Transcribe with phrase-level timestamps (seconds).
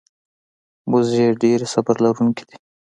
[0.91, 2.55] وزې ډېرې صبر لرونکې دي